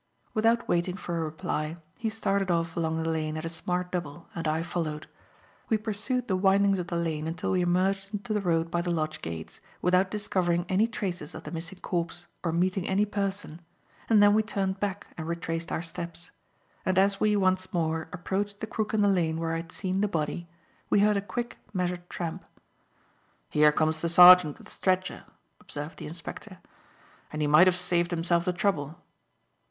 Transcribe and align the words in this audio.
Without 0.33 0.67
waiting 0.67 0.97
for 0.97 1.15
a 1.15 1.23
reply, 1.23 1.77
he 1.95 2.09
started 2.09 2.49
off 2.49 2.75
along 2.75 2.97
the 2.97 3.07
lane 3.07 3.37
at 3.37 3.45
a 3.45 3.49
smart 3.49 3.91
double 3.91 4.27
and 4.33 4.47
I 4.47 4.63
followed. 4.63 5.05
We 5.69 5.77
pursued 5.77 6.27
the 6.27 6.35
windings 6.35 6.79
of 6.79 6.87
the 6.87 6.95
lane 6.95 7.27
until 7.27 7.51
we 7.51 7.61
emerged 7.61 8.11
into 8.11 8.33
the 8.33 8.41
road 8.41 8.71
by 8.71 8.81
the 8.81 8.89
lodge 8.89 9.21
gates, 9.21 9.61
without 9.79 10.09
discovering 10.09 10.65
any 10.67 10.87
traces 10.87 11.35
of 11.35 11.43
the 11.43 11.51
missing 11.51 11.81
corpse 11.81 12.25
or 12.43 12.51
meeting 12.51 12.87
any 12.87 13.05
person, 13.05 13.61
and 14.09 14.23
then 14.23 14.33
we 14.33 14.41
turned 14.41 14.79
back 14.79 15.05
and 15.19 15.27
retraced 15.27 15.71
our 15.71 15.83
steps; 15.83 16.31
and 16.83 16.97
as 16.97 17.19
we, 17.19 17.35
once 17.35 17.71
more, 17.71 18.09
approached 18.11 18.59
the 18.59 18.65
crook 18.65 18.95
in 18.95 19.01
the 19.01 19.07
lane 19.07 19.39
where 19.39 19.53
I 19.53 19.57
had 19.57 19.71
seen 19.71 20.01
the 20.01 20.07
body, 20.07 20.47
we 20.89 21.01
heard 21.01 21.15
a 21.17 21.21
quick, 21.21 21.59
measured 21.73 22.09
tramp. 22.09 22.43
"Here 23.51 23.71
comes 23.71 24.01
the 24.01 24.09
sergeant 24.09 24.57
with 24.57 24.65
the 24.65 24.73
stretcher," 24.73 25.25
observed 25.59 25.99
the 25.99 26.07
inspector; 26.07 26.57
"and 27.31 27.43
he 27.43 27.47
might 27.47 27.67
have 27.67 27.75
saved 27.75 28.09
himself 28.09 28.45
the 28.45 28.51
trouble." 28.53 28.99